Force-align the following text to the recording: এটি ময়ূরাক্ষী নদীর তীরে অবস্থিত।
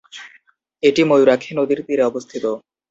এটি 0.83 1.01
ময়ূরাক্ষী 1.03 1.51
নদীর 1.59 1.79
তীরে 1.85 2.03
অবস্থিত। 2.03 2.43